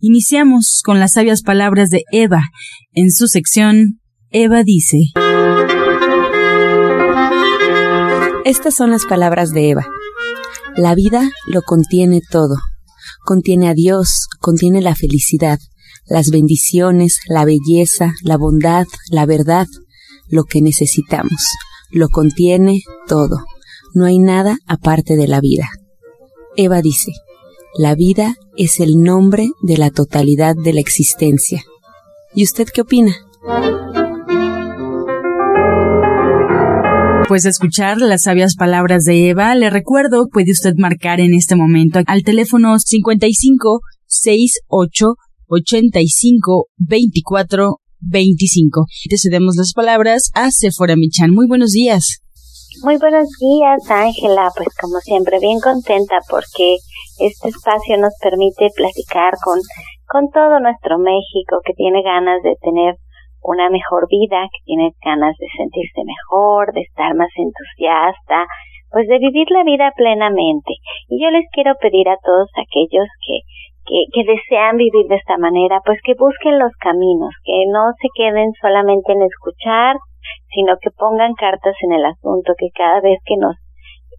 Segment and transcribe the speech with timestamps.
[0.00, 2.42] Iniciamos con las sabias palabras de Eva.
[2.92, 4.00] En su sección,
[4.30, 4.98] Eva dice.
[8.44, 9.88] Estas son las palabras de Eva.
[10.76, 12.54] La vida lo contiene todo.
[13.24, 15.58] Contiene a Dios, contiene la felicidad,
[16.06, 19.66] las bendiciones, la belleza, la bondad, la verdad,
[20.28, 21.44] lo que necesitamos.
[21.90, 23.38] Lo contiene todo.
[23.94, 25.68] No hay nada aparte de la vida.
[26.56, 27.10] Eva dice,
[27.76, 31.62] la vida es el nombre de la totalidad de la existencia.
[32.34, 33.14] ¿Y usted qué opina?
[37.30, 42.00] De escuchar las sabias palabras de Eva, le recuerdo, puede usted marcar en este momento
[42.06, 45.06] al teléfono 55 68
[45.46, 48.86] 85 24 25.
[49.08, 51.30] Te cedemos las palabras a Sephora Michan.
[51.30, 52.22] Muy buenos días.
[52.84, 54.54] Muy buenos días, Ángela.
[54.54, 56.78] Pues como siempre, bien contenta porque
[57.18, 59.58] este espacio nos permite platicar con,
[60.06, 62.94] con todo nuestro México que tiene ganas de tener
[63.42, 68.46] una mejor vida, que tiene ganas de sentirse mejor, de estar más entusiasta,
[68.94, 70.78] pues de vivir la vida plenamente.
[71.08, 73.42] Y yo les quiero pedir a todos aquellos que,
[73.90, 78.06] que, que desean vivir de esta manera, pues que busquen los caminos, que no se
[78.14, 79.96] queden solamente en escuchar,
[80.54, 83.56] sino que pongan cartas en el asunto, que cada vez que nos,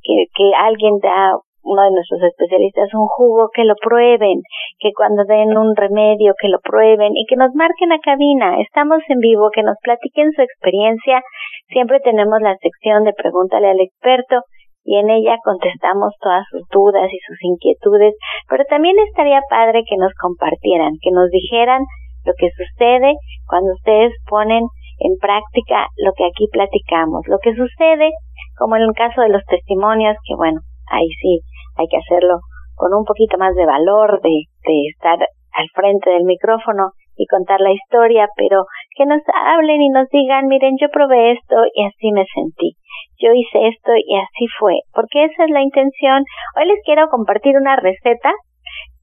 [0.03, 4.41] que, que alguien da uno de nuestros especialistas un jugo, que lo prueben,
[4.80, 8.59] que cuando den un remedio, que lo prueben y que nos marquen a cabina.
[8.61, 11.21] Estamos en vivo, que nos platiquen su experiencia.
[11.69, 14.41] Siempre tenemos la sección de pregúntale al experto
[14.83, 18.15] y en ella contestamos todas sus dudas y sus inquietudes,
[18.49, 21.83] pero también estaría padre que nos compartieran, que nos dijeran
[22.26, 23.14] lo que sucede
[23.45, 24.64] cuando ustedes ponen
[24.99, 28.11] en práctica lo que aquí platicamos, lo que sucede,
[28.58, 30.60] como en el caso de los testimonios, que bueno,
[30.92, 31.39] ahí sí
[31.77, 32.39] hay que hacerlo
[32.76, 34.48] con un poquito más de valor, de,
[34.93, 38.64] estar al frente del micrófono y contar la historia, pero
[38.95, 42.77] que nos hablen y nos digan, miren, yo probé esto y así me sentí,
[43.20, 46.23] yo hice esto y así fue, porque esa es la intención.
[46.55, 48.32] Hoy les quiero compartir una receta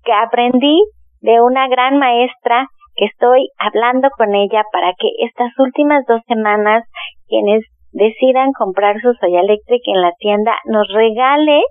[0.05, 0.81] que aprendí
[1.21, 6.84] de una gran maestra que estoy hablando con ella para que estas últimas dos semanas
[7.29, 11.62] quienes decidan comprar su Soya Electric en la tienda nos regale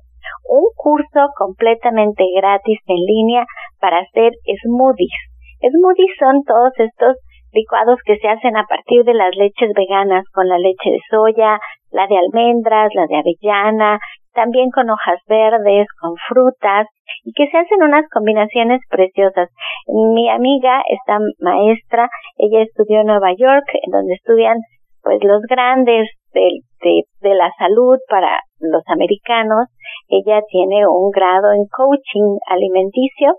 [0.50, 3.46] un curso completamente gratis en línea
[3.80, 4.31] para hacer
[4.64, 5.14] smoothies.
[5.62, 7.18] Smoothies son todos estos
[7.53, 11.59] licuados que se hacen a partir de las leches veganas con la leche de soya,
[11.91, 14.00] la de almendras, la de avellana,
[14.35, 16.88] también con hojas verdes, con frutas
[17.23, 19.50] y que se hacen unas combinaciones preciosas.
[19.88, 24.57] Mi amiga, esta maestra, ella estudió en Nueva York, donde estudian
[25.01, 26.50] pues los grandes de,
[26.81, 29.69] de, de la salud para los americanos.
[30.09, 33.38] Ella tiene un grado en coaching alimenticio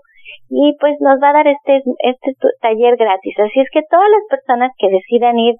[0.49, 2.31] y pues nos va a dar este, este
[2.61, 3.35] taller gratis.
[3.39, 5.55] Así es que todas las personas que decidan ir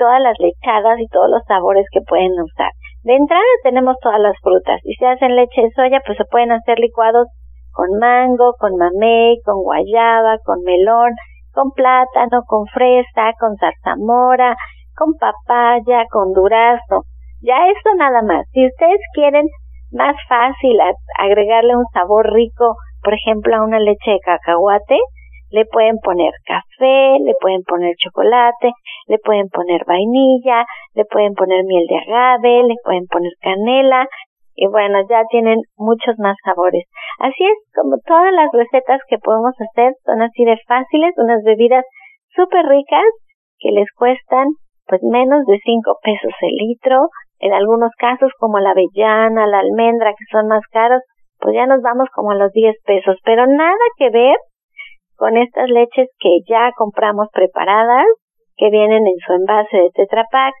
[0.00, 2.72] todas las lechadas y todos los sabores que pueden usar.
[3.04, 4.80] De entrada tenemos todas las frutas.
[4.82, 7.28] Si se hacen leche de soya, pues se pueden hacer licuados
[7.70, 11.12] con mango, con mamey, con guayaba, con melón,
[11.52, 14.56] con plátano, con fresa, con zarzamora,
[14.96, 17.02] con papaya, con durazno.
[17.42, 18.46] Ya eso nada más.
[18.52, 19.44] Si ustedes quieren
[19.92, 20.78] más fácil
[21.18, 24.98] agregarle un sabor rico, por ejemplo, a una leche de cacahuate,
[25.50, 28.72] le pueden poner café, le pueden poner chocolate,
[29.06, 30.64] le pueden poner vainilla,
[30.94, 34.06] le pueden poner miel de agave, le pueden poner canela.
[34.54, 36.84] Y bueno, ya tienen muchos más sabores.
[37.18, 41.84] Así es, como todas las recetas que podemos hacer son así de fáciles, unas bebidas
[42.34, 43.08] súper ricas
[43.58, 44.48] que les cuestan
[44.86, 46.98] pues menos de 5 pesos el litro,
[47.38, 51.00] en algunos casos como la avellana, la almendra que son más caros,
[51.38, 54.36] pues ya nos vamos como a los 10 pesos, pero nada que ver
[55.20, 58.08] con estas leches que ya compramos preparadas,
[58.56, 60.54] que vienen en su envase de Tetra Pak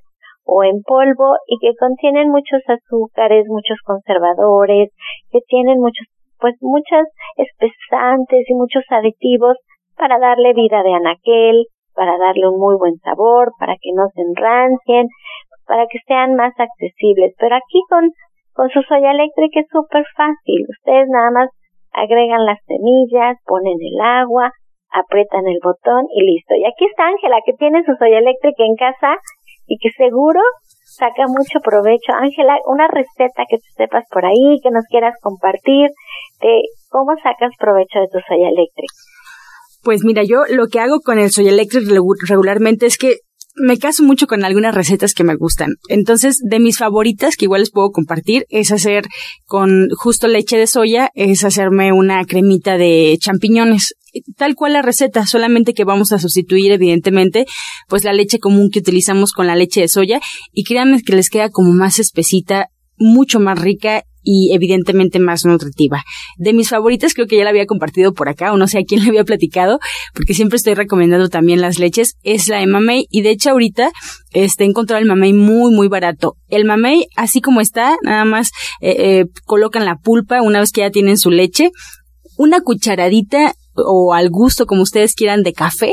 [0.44, 4.90] o en polvo y que contienen muchos azúcares, muchos conservadores,
[5.32, 6.06] que tienen muchos,
[6.38, 9.56] pues muchas espesantes y muchos aditivos
[9.96, 11.64] para darle vida de anaquel,
[11.94, 15.08] para darle un muy buen sabor, para que no se enrancien,
[15.66, 17.32] para que sean más accesibles.
[17.38, 18.10] Pero aquí con,
[18.52, 20.66] con su soya eléctrica es súper fácil.
[20.68, 21.48] Ustedes nada más
[21.92, 24.52] agregan las semillas, ponen el agua,
[24.90, 26.54] aprietan el botón y listo.
[26.54, 29.16] Y aquí está Ángela, que tiene su soya eléctrica en casa
[29.66, 30.40] y que seguro
[30.84, 32.12] saca mucho provecho.
[32.12, 35.90] Ángela, una receta que tú sepas por ahí, que nos quieras compartir
[36.40, 38.94] de cómo sacas provecho de tu soya eléctrica.
[39.82, 41.86] Pues mira, yo lo que hago con el soya eléctrica
[42.28, 43.20] regularmente es que
[43.54, 45.74] me caso mucho con algunas recetas que me gustan.
[45.88, 49.06] Entonces, de mis favoritas, que igual les puedo compartir, es hacer
[49.44, 53.94] con justo leche de soya, es hacerme una cremita de champiñones.
[54.36, 57.46] Tal cual la receta, solamente que vamos a sustituir, evidentemente,
[57.88, 60.20] pues la leche común que utilizamos con la leche de soya.
[60.52, 66.02] Y créanme que les queda como más espesita, mucho más rica y evidentemente más nutritiva.
[66.36, 68.84] De mis favoritas creo que ya la había compartido por acá o no sé a
[68.84, 69.78] quién le había platicado
[70.14, 73.90] porque siempre estoy recomendando también las leches es la de mamey y de hecho ahorita
[74.32, 76.36] este he encontrado el mamey muy muy barato.
[76.48, 78.50] El mamey así como está nada más
[78.80, 81.70] eh, eh, colocan la pulpa una vez que ya tienen su leche
[82.36, 85.92] una cucharadita o al gusto como ustedes quieran de café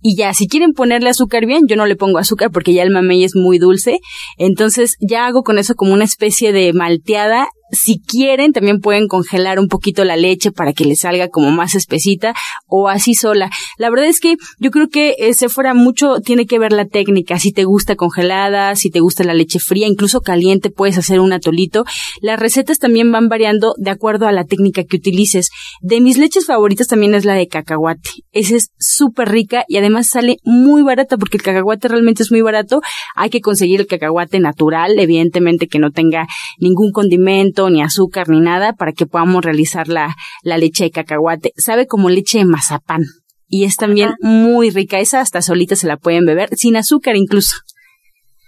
[0.00, 2.90] y ya, si quieren ponerle azúcar bien, yo no le pongo azúcar porque ya el
[2.90, 3.98] mamey es muy dulce.
[4.36, 9.58] Entonces ya hago con eso como una especie de malteada si quieren, también pueden congelar
[9.58, 12.34] un poquito la leche para que le salga como más espesita
[12.66, 13.50] o así sola.
[13.78, 17.38] La verdad es que yo creo que ese fuera mucho tiene que ver la técnica.
[17.38, 21.32] Si te gusta congelada, si te gusta la leche fría, incluso caliente, puedes hacer un
[21.32, 21.84] atolito.
[22.20, 25.50] Las recetas también van variando de acuerdo a la técnica que utilices.
[25.80, 28.10] De mis leches favoritas también es la de cacahuate.
[28.32, 32.40] Esa es súper rica y además sale muy barata porque el cacahuate realmente es muy
[32.40, 32.80] barato.
[33.14, 36.26] Hay que conseguir el cacahuate natural, evidentemente que no tenga
[36.58, 41.52] ningún condimento ni azúcar, ni nada, para que podamos realizar la, la leche de cacahuate.
[41.56, 43.02] Sabe como leche de mazapán.
[43.48, 44.98] Y es también muy rica.
[44.98, 47.56] Esa hasta solita se la pueden beber, sin azúcar incluso.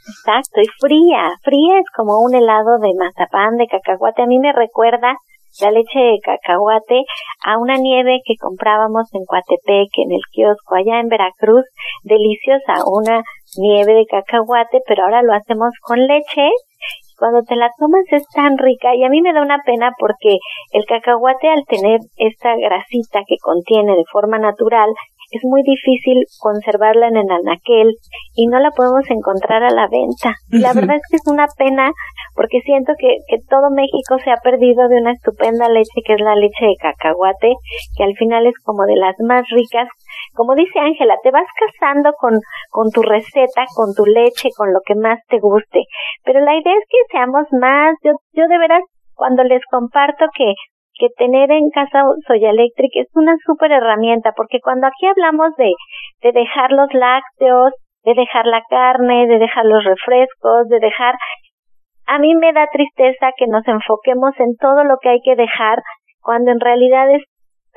[0.07, 1.33] Exacto, y fría.
[1.43, 4.23] Fría es como un helado de mazapán, de cacahuate.
[4.23, 5.17] A mí me recuerda
[5.61, 7.03] la leche de cacahuate
[7.45, 11.65] a una nieve que comprábamos en Coatepec, en el kiosco, allá en Veracruz.
[12.05, 13.23] Deliciosa, una
[13.57, 16.51] nieve de cacahuate, pero ahora lo hacemos con leche
[17.21, 20.39] cuando te la tomas es tan rica y a mí me da una pena porque
[20.73, 24.89] el cacahuate al tener esta grasita que contiene de forma natural
[25.31, 27.95] es muy difícil conservarla en el anaquel
[28.35, 30.35] y no la podemos encontrar a la venta.
[30.51, 31.93] Y la verdad es que es una pena
[32.35, 36.21] porque siento que, que todo México se ha perdido de una estupenda leche que es
[36.21, 37.55] la leche de cacahuate,
[37.97, 39.89] que al final es como de las más ricas.
[40.35, 42.35] Como dice Ángela, te vas casando con,
[42.71, 45.85] con tu receta, con tu leche, con lo que más te guste.
[46.25, 47.95] Pero la idea es que seamos más.
[48.03, 48.83] Yo, yo de veras,
[49.15, 50.55] cuando les comparto que
[51.01, 55.73] que tener en casa soya eléctrica es una súper herramienta, porque cuando aquí hablamos de,
[56.21, 57.73] de dejar los lácteos,
[58.05, 61.15] de dejar la carne, de dejar los refrescos, de dejar,
[62.07, 65.81] a mí me da tristeza que nos enfoquemos en todo lo que hay que dejar,
[66.21, 67.23] cuando en realidad es,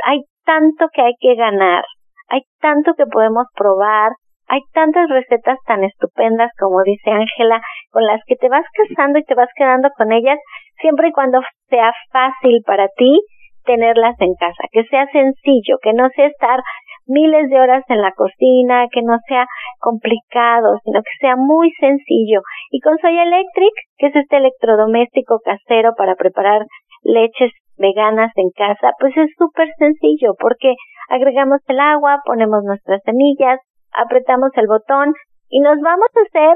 [0.06, 1.86] hay tanto que hay que ganar,
[2.28, 4.12] hay tanto que podemos probar,
[4.48, 7.62] hay tantas recetas tan estupendas como dice Ángela,
[7.92, 10.38] con las que te vas casando y te vas quedando con ellas,
[10.84, 13.20] siempre y cuando sea fácil para ti
[13.64, 16.60] tenerlas en casa, que sea sencillo, que no sea estar
[17.08, 19.48] miles de horas en la cocina, que no sea
[19.80, 22.42] complicado, sino que sea muy sencillo.
[22.72, 26.66] Y con Soya Electric, que es este electrodoméstico casero para preparar
[27.04, 30.76] leches veganas en casa, pues es súper sencillo porque
[31.10, 33.60] agregamos el agua, ponemos nuestras semillas,
[33.94, 35.14] apretamos el botón
[35.50, 36.56] y nos vamos a hacer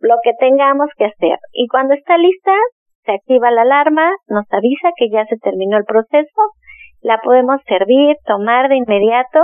[0.00, 1.38] lo que tengamos que hacer.
[1.52, 2.52] Y cuando está lista,
[3.06, 6.42] se activa la alarma, nos avisa que ya se terminó el proceso,
[7.00, 9.40] la podemos servir, tomar de inmediato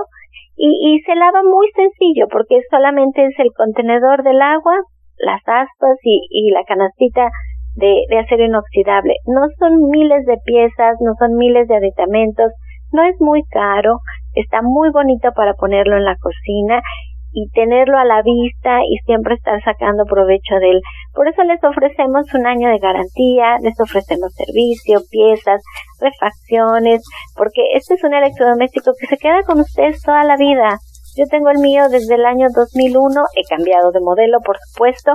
[0.56, 4.76] y, se lava muy sencillo porque solamente es el contenedor del agua,
[5.16, 7.30] las aspas y, y la canastita
[7.74, 9.14] de, de acero inoxidable.
[9.26, 12.52] No son miles de piezas, no son miles de aditamentos,
[12.92, 13.98] no es muy caro,
[14.34, 16.82] está muy bonito para ponerlo en la cocina
[17.32, 20.80] y tenerlo a la vista y siempre estar sacando provecho de él.
[21.14, 25.60] Por eso les ofrecemos un año de garantía, les ofrecemos servicio, piezas,
[26.00, 27.02] refacciones,
[27.36, 30.78] porque este es un electrodoméstico que se queda con ustedes toda la vida.
[31.14, 35.12] Yo tengo el mío desde el año 2001, he cambiado de modelo, por supuesto,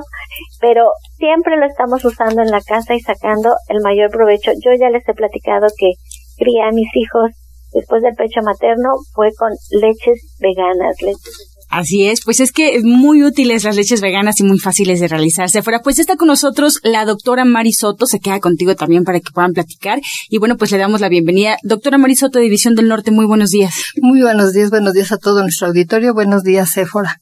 [0.61, 4.51] pero siempre lo estamos usando en la casa y sacando el mayor provecho.
[4.63, 5.93] Yo ya les he platicado que
[6.37, 7.31] cría a mis hijos
[7.73, 13.23] después del pecho materno fue con leches veganas, leches Así es, pues es que muy
[13.23, 15.59] útiles las leches veganas y muy fáciles de realizarse.
[15.59, 19.53] Afuera, pues está con nosotros la doctora Marisoto, se queda contigo también para que puedan
[19.53, 19.99] platicar.
[20.29, 21.57] Y bueno, pues le damos la bienvenida.
[21.63, 23.83] Doctora Marisoto, División del Norte, muy buenos días.
[24.01, 26.13] Muy buenos días, buenos días a todo nuestro auditorio.
[26.13, 27.17] Buenos días, Sephora.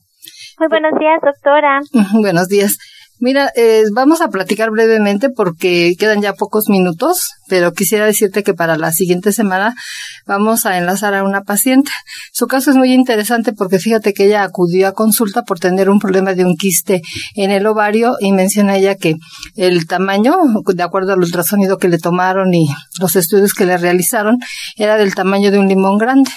[0.59, 1.81] Muy buenos días, doctora.
[2.13, 2.77] buenos días.
[3.19, 8.53] Mira, eh, vamos a platicar brevemente porque quedan ya pocos minutos, pero quisiera decirte que
[8.53, 9.73] para la siguiente semana
[10.25, 11.91] vamos a enlazar a una paciente.
[12.33, 15.99] Su caso es muy interesante porque fíjate que ella acudió a consulta por tener un
[15.99, 17.01] problema de un quiste
[17.35, 19.15] en el ovario y menciona ella que
[19.55, 22.67] el tamaño, de acuerdo al ultrasonido que le tomaron y
[22.99, 24.39] los estudios que le realizaron,
[24.75, 26.31] era del tamaño de un limón grande.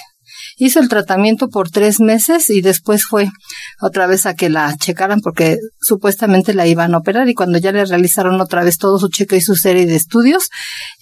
[0.59, 3.31] Hizo el tratamiento por tres meses y después fue
[3.81, 7.71] otra vez a que la checaran porque supuestamente la iban a operar y cuando ya
[7.71, 10.49] le realizaron otra vez todo su cheque y su serie de estudios,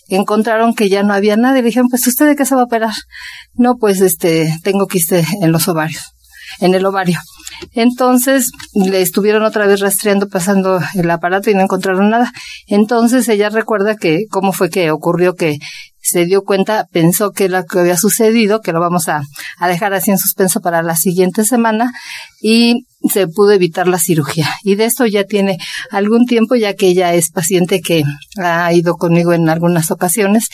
[0.09, 2.63] encontraron que ya no había nada y le dijeron, pues usted de qué se va
[2.63, 2.93] a operar?
[3.55, 6.03] No, pues este, tengo quiste en los ovarios,
[6.61, 7.19] en el ovario.
[7.73, 12.31] Entonces le estuvieron otra vez rastreando, pasando el aparato y no encontraron nada.
[12.67, 15.59] Entonces ella recuerda que cómo fue que ocurrió que
[16.07, 19.23] se dio cuenta, pensó que lo que había sucedido, que lo vamos a,
[19.67, 21.93] dejar así en suspenso para la siguiente semana
[22.41, 24.49] y se pudo evitar la cirugía.
[24.63, 25.59] Y de esto ya tiene
[25.91, 28.05] algún tiempo, ya que ella es paciente que
[28.39, 30.49] ha ido conmigo en algunas ocasiones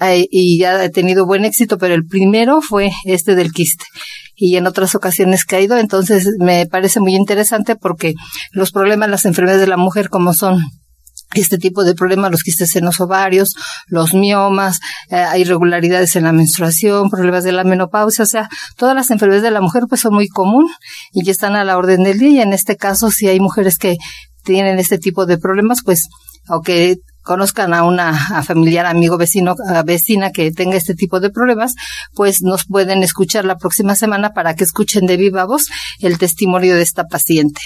[0.00, 3.84] eh, y ya ha tenido buen éxito, pero el primero fue este del quiste
[4.34, 5.78] y en otras ocasiones que ha ido.
[5.78, 8.14] Entonces me parece muy interesante porque
[8.50, 10.60] los problemas, las enfermedades de la mujer como son
[11.34, 13.54] este tipo de problemas, los quistes en los ovarios,
[13.86, 14.80] los miomas,
[15.10, 19.50] eh, irregularidades en la menstruación, problemas de la menopausia, o sea, todas las enfermedades de
[19.50, 20.68] la mujer pues son muy común
[21.12, 23.78] y ya están a la orden del día y en este caso si hay mujeres
[23.78, 23.98] que
[24.44, 26.08] tienen este tipo de problemas pues
[26.48, 29.54] o que conozcan a una familiar, amigo, vecino,
[29.84, 31.74] vecina que tenga este tipo de problemas,
[32.14, 35.66] pues nos pueden escuchar la próxima semana para que escuchen de viva voz
[36.00, 37.60] el testimonio de esta paciente.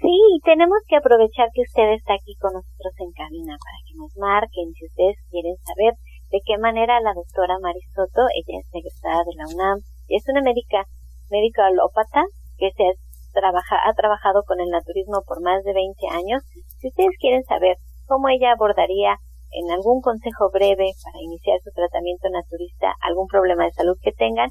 [0.00, 0.12] Sí,
[0.44, 4.72] tenemos que aprovechar que usted está aquí con nosotros en cabina para que nos marquen
[4.76, 5.94] si ustedes quieren saber
[6.28, 10.84] de qué manera la doctora Marisoto, ella es egresada de la UNAM, es una médica,
[11.30, 12.92] médica alópata que se
[13.32, 16.44] trabaja, ha trabajado con el naturismo por más de 20 años.
[16.76, 19.16] Si ustedes quieren saber cómo ella abordaría
[19.50, 24.50] en algún consejo breve para iniciar su tratamiento naturista algún problema de salud que tengan,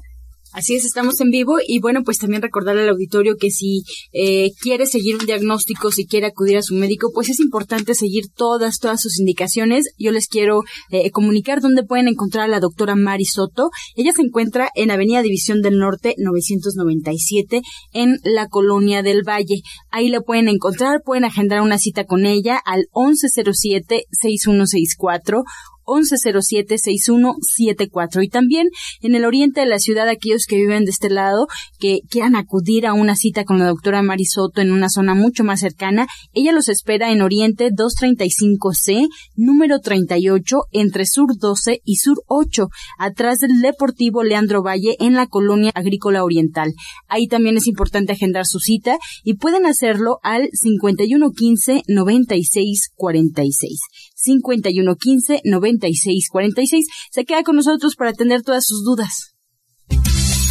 [0.52, 4.52] Así es, estamos en vivo y bueno, pues también recordarle al auditorio que si eh,
[4.60, 8.78] quiere seguir un diagnóstico, si quiere acudir a su médico, pues es importante seguir todas,
[8.78, 9.90] todas sus indicaciones.
[9.98, 13.68] Yo les quiero eh, comunicar dónde pueden encontrar a la doctora Mari Soto.
[13.96, 17.60] Ella se encuentra en Avenida División del Norte 997
[17.92, 19.60] en la Colonia del Valle.
[19.90, 25.42] Ahí la pueden encontrar, pueden agendar una cita con ella al 1107-6164
[25.86, 28.24] 1107-6174.
[28.24, 28.68] Y también
[29.00, 31.46] en el oriente de la ciudad, aquellos que viven de este lado,
[31.78, 35.60] que quieran acudir a una cita con la doctora Marisoto en una zona mucho más
[35.60, 42.68] cercana, ella los espera en Oriente 235C, número 38, entre Sur 12 y Sur 8,
[42.98, 46.72] atrás del Deportivo Leandro Valle en la colonia agrícola oriental.
[47.08, 53.80] Ahí también es importante agendar su cita y pueden hacerlo al 5115 9646.
[54.16, 56.86] 5115 9646.
[57.12, 59.35] Se queda con nosotros para atender todas sus dudas.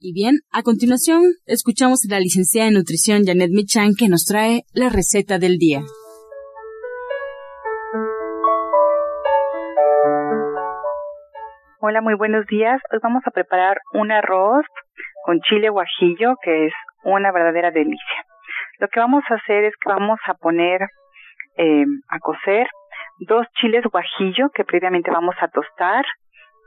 [0.00, 4.62] Y bien, a continuación escuchamos a la licenciada en nutrición Janet Michan que nos trae
[4.72, 5.80] la receta del día.
[11.80, 12.80] Hola, muy buenos días.
[12.92, 14.64] Hoy vamos a preparar un arroz
[15.24, 18.22] con chile guajillo que es una verdadera delicia.
[18.78, 20.82] Lo que vamos a hacer es que vamos a poner
[21.56, 22.68] eh, a cocer
[23.26, 26.04] dos chiles guajillo que previamente vamos a tostar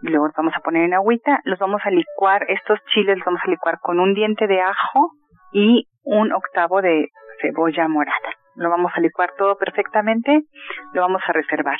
[0.02, 1.40] y luego los vamos a poner en agüita.
[1.44, 5.12] Los vamos a licuar, estos chiles los vamos a licuar con un diente de ajo
[5.52, 7.10] y un octavo de
[7.42, 8.36] cebolla morada.
[8.56, 10.42] Lo vamos a licuar todo perfectamente,
[10.94, 11.80] lo vamos a reservar.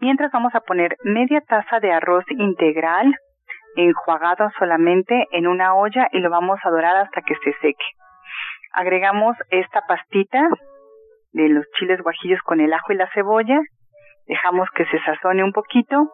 [0.00, 3.14] Mientras vamos a poner media taza de arroz integral
[3.76, 7.84] enjuagado solamente en una olla y lo vamos a dorar hasta que se seque.
[8.72, 10.48] Agregamos esta pastita
[11.32, 13.60] de los chiles guajillos con el ajo y la cebolla,
[14.26, 16.10] dejamos que se sazone un poquito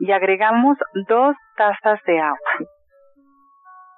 [0.00, 0.78] y agregamos
[1.08, 2.38] dos tazas de agua,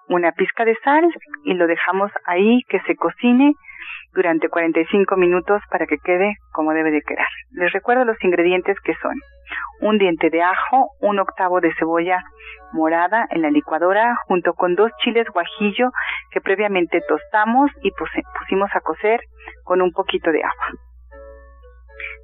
[0.08, 1.04] una pizca de sal
[1.44, 3.54] y lo dejamos ahí que se cocine
[4.12, 7.28] durante 45 minutos para que quede como debe de quedar.
[7.52, 9.14] Les recuerdo los ingredientes que son
[9.80, 12.22] un diente de ajo, un octavo de cebolla
[12.72, 15.90] morada en la licuadora junto con dos chiles guajillo
[16.30, 19.20] que previamente tostamos y pusimos a cocer
[19.64, 20.89] con un poquito de agua.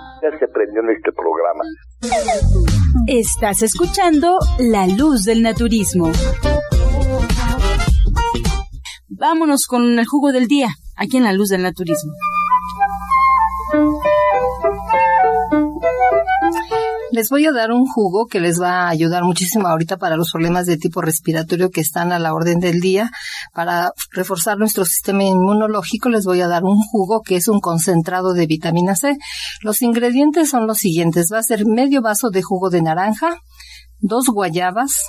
[0.21, 1.63] ya se prendió en este programa.
[3.07, 6.11] Estás escuchando La Luz del Naturismo.
[9.09, 12.13] Vámonos con el jugo del día, aquí en La Luz del Naturismo.
[17.11, 20.31] Les voy a dar un jugo que les va a ayudar muchísimo ahorita para los
[20.31, 23.11] problemas de tipo respiratorio que están a la orden del día.
[23.53, 28.33] Para reforzar nuestro sistema inmunológico les voy a dar un jugo que es un concentrado
[28.33, 29.17] de vitamina C.
[29.61, 31.27] Los ingredientes son los siguientes.
[31.33, 33.35] Va a ser medio vaso de jugo de naranja,
[33.99, 35.03] dos guayabas,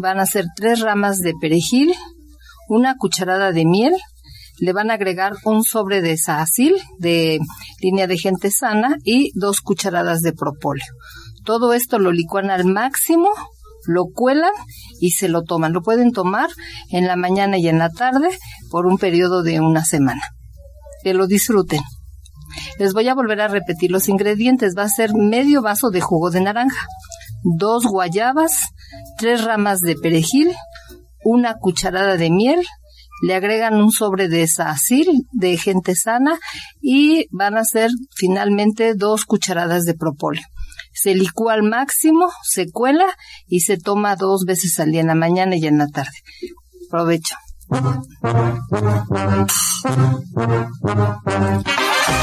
[0.00, 1.94] van a ser tres ramas de perejil,
[2.68, 3.94] una cucharada de miel,
[4.60, 7.38] le van a agregar un sobre de sacil de
[7.80, 10.92] línea de gente sana y dos cucharadas de propóleo.
[11.44, 13.30] Todo esto lo licuan al máximo,
[13.86, 14.52] lo cuelan
[15.00, 15.72] y se lo toman.
[15.72, 16.50] Lo pueden tomar
[16.90, 18.28] en la mañana y en la tarde
[18.70, 20.22] por un periodo de una semana.
[21.02, 21.80] Que lo disfruten.
[22.78, 24.74] Les voy a volver a repetir los ingredientes.
[24.76, 26.86] Va a ser medio vaso de jugo de naranja,
[27.42, 28.52] dos guayabas,
[29.18, 30.52] tres ramas de perejil,
[31.24, 32.66] una cucharada de miel,
[33.22, 36.38] le agregan un sobre de sacil de gente sana
[36.80, 40.44] y van a ser finalmente dos cucharadas de propóleo.
[40.92, 43.06] Se licúa al máximo, se cuela
[43.46, 46.10] y se toma dos veces al día en la mañana y en la tarde.
[46.90, 47.36] Provecho.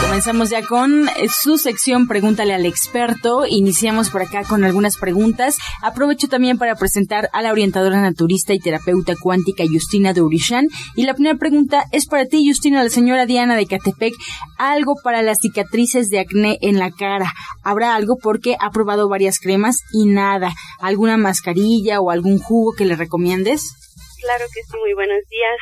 [0.01, 3.45] Comenzamos ya con eh, su sección Pregúntale al experto.
[3.45, 5.57] Iniciamos por acá con algunas preguntas.
[5.81, 10.69] Aprovecho también para presentar a la orientadora naturista y terapeuta cuántica Justina de.
[10.95, 14.13] Y la primera pregunta es para ti, Justina, la señora Diana de Catepec.
[14.57, 17.31] Algo para las cicatrices de acné en la cara.
[17.63, 18.17] ¿Habrá algo?
[18.21, 20.51] Porque ha probado varias cremas y nada.
[20.79, 23.73] ¿Alguna mascarilla o algún jugo que le recomiendes?
[24.21, 25.57] Claro que sí, muy buenos días.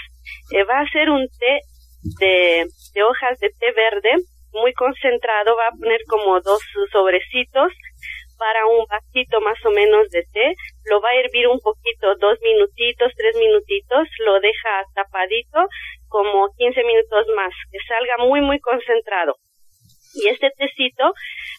[0.51, 1.61] Eh, va a ser un té
[2.19, 2.65] de,
[2.95, 4.15] de hojas de té verde
[4.53, 7.71] muy concentrado, va a poner como dos sobrecitos
[8.37, 10.55] para un vasito más o menos de té,
[10.85, 15.67] lo va a hervir un poquito, dos minutitos, tres minutitos, lo deja tapadito
[16.07, 19.35] como 15 minutos más, que salga muy, muy concentrado.
[20.15, 21.13] Y este tecito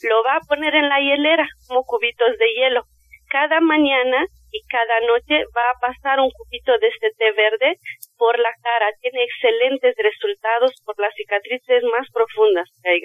[0.08, 2.84] lo va a poner en la hielera como cubitos de hielo.
[3.28, 7.78] Cada mañana y cada noche va a pasar un cubito de este té verde
[8.16, 8.92] por la cara.
[9.00, 13.00] Tiene excelentes resultados por las cicatrices más profundas que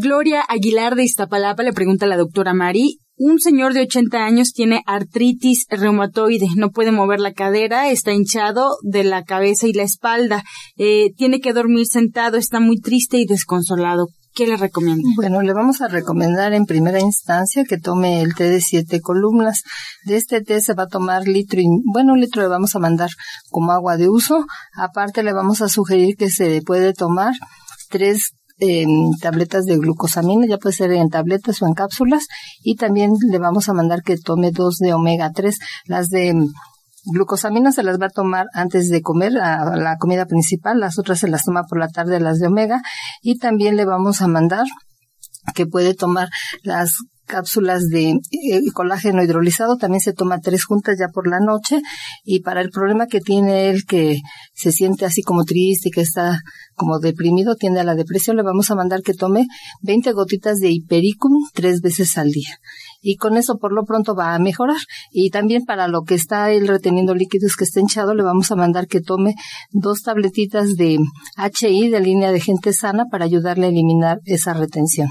[0.00, 4.52] Gloria Aguilar de Iztapalapa le pregunta a la doctora Mari, un señor de 80 años
[4.52, 9.82] tiene artritis reumatoide, no puede mover la cadera, está hinchado de la cabeza y la
[9.82, 10.42] espalda,
[10.76, 14.06] eh, tiene que dormir sentado, está muy triste y desconsolado.
[14.34, 15.06] ¿Qué le recomienda?
[15.14, 19.62] Bueno, le vamos a recomendar en primera instancia que tome el té de siete columnas.
[20.06, 22.78] De este té se va a tomar litro y, bueno, un litro le vamos a
[22.78, 23.10] mandar
[23.50, 24.46] como agua de uso.
[24.74, 27.34] Aparte le vamos a sugerir que se puede tomar
[27.90, 32.26] tres em, tabletas de glucosamina, ya puede ser en tabletas o en cápsulas,
[32.62, 36.34] y también le vamos a mandar que tome dos de omega 3, las de
[37.04, 41.28] glucosamina se las va a tomar antes de comer la comida principal, las otras se
[41.28, 42.80] las toma por la tarde las de omega
[43.20, 44.66] y también le vamos a mandar
[45.54, 46.28] que puede tomar
[46.62, 46.96] las
[47.32, 51.80] cápsulas de eh, colágeno hidrolizado, también se toma tres juntas ya por la noche
[52.24, 54.20] y para el problema que tiene él que
[54.52, 56.40] se siente así como triste y que está
[56.74, 59.46] como deprimido, tiende a la depresión, le vamos a mandar que tome
[59.80, 62.58] 20 gotitas de hipericum tres veces al día.
[63.00, 64.80] Y con eso por lo pronto va a mejorar.
[65.10, 68.56] Y también para lo que está él reteniendo líquidos que está hinchado, le vamos a
[68.56, 69.34] mandar que tome
[69.70, 70.98] dos tabletitas de
[71.36, 75.08] HI de línea de gente sana para ayudarle a eliminar esa retención.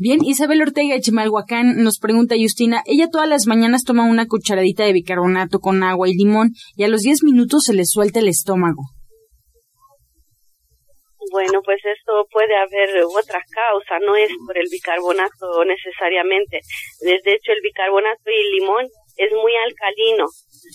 [0.00, 4.84] Bien, Isabel Ortega de Chimalhuacán nos pregunta Justina, ella todas las mañanas toma una cucharadita
[4.84, 8.28] de bicarbonato con agua y limón y a los 10 minutos se le suelta el
[8.28, 8.94] estómago.
[11.32, 16.60] Bueno, pues esto puede haber otra causa, no es por el bicarbonato necesariamente.
[17.00, 20.26] De hecho, el bicarbonato y el limón es muy alcalino,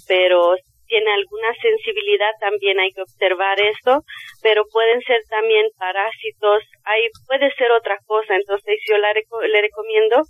[0.05, 0.55] pero
[0.93, 4.05] tiene alguna sensibilidad también hay que observar esto,
[4.43, 10.21] pero pueden ser también parásitos, hay puede ser otra cosa, entonces yo le recomiendo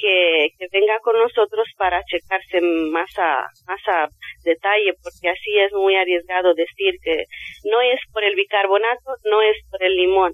[0.00, 2.60] que, que venga con nosotros para checarse
[2.90, 4.08] más a, más a
[4.42, 7.26] detalle, porque así es muy arriesgado decir que
[7.70, 10.32] no es por el bicarbonato, no es por el limón.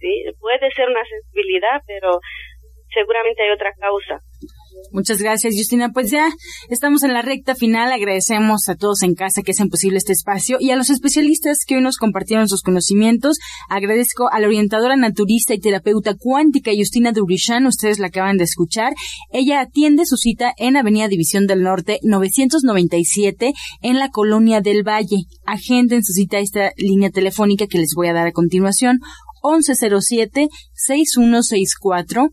[0.00, 0.24] ¿sí?
[0.40, 2.20] Puede ser una sensibilidad, pero
[2.94, 4.16] seguramente hay otra causa.
[4.92, 5.90] Muchas gracias, Justina.
[5.92, 6.28] Pues ya
[6.68, 7.92] estamos en la recta final.
[7.92, 11.76] Agradecemos a todos en casa que hacen posible este espacio y a los especialistas que
[11.76, 13.38] hoy nos compartieron sus conocimientos.
[13.68, 17.66] Agradezco a la orientadora naturista y terapeuta cuántica Justina Durishan.
[17.66, 18.94] Ustedes la acaban de escuchar.
[19.32, 23.52] Ella atiende su cita en Avenida División del Norte 997
[23.82, 25.24] en la Colonia del Valle.
[25.46, 28.98] Agenden su cita a esta línea telefónica que les voy a dar a continuación.
[29.42, 32.28] 1107 6164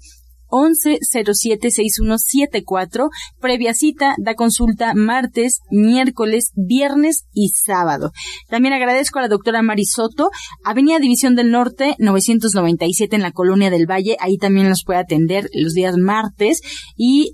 [0.50, 3.10] 11076174.
[3.40, 8.12] Previa cita, da consulta martes, miércoles, viernes y sábado.
[8.50, 10.30] También agradezco a la doctora Marisoto,
[10.64, 14.18] Avenida División del Norte, 997 en la Colonia del Valle.
[14.20, 16.62] Ahí también los puede atender los días martes
[16.96, 17.32] y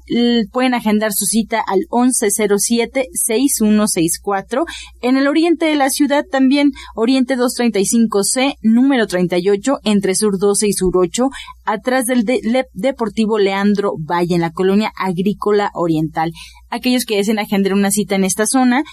[0.51, 4.65] pueden agendar su cita al 1107-6164.
[5.01, 10.73] En el oriente de la ciudad también, Oriente 235C, número 38, entre Sur 12 y
[10.73, 11.29] Sur 8,
[11.65, 16.31] atrás del de, Deportivo Leandro Valle, en la colonia agrícola oriental.
[16.69, 18.83] Aquellos que deseen agendar una cita en esta zona,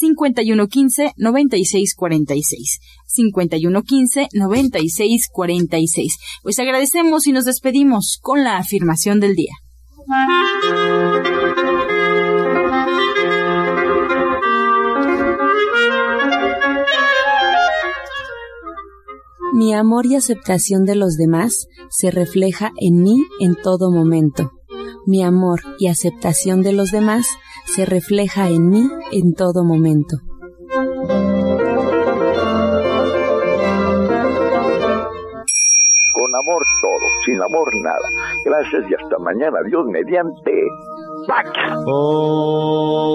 [0.00, 2.80] 5115-9646.
[3.16, 6.12] 5115-9646.
[6.42, 9.54] Pues agradecemos y nos despedimos con la afirmación del día.
[19.60, 24.52] Mi amor y aceptación de los demás se refleja en mí en todo momento.
[25.06, 27.26] Mi amor y aceptación de los demás
[27.66, 30.16] se refleja en mí en todo momento.
[36.14, 38.08] Con amor todo, sin amor nada.
[38.46, 39.58] Gracias y hasta mañana.
[39.66, 40.52] Dios mediante.
[41.28, 41.50] ¡Pax!
[41.86, 43.10] Oh.